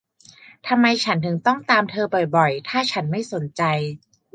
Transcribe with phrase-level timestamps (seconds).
[0.67, 2.05] ทำไมฉันถึงต้องตามหาเธอ
[2.35, 3.61] บ่อย ๆ ถ้าฉันไม่สนใจ